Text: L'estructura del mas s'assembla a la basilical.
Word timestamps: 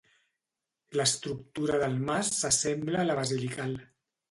L'estructura 0.99 1.77
del 1.85 1.99
mas 2.09 2.33
s'assembla 2.39 3.03
a 3.05 3.09
la 3.13 3.21
basilical. 3.23 3.79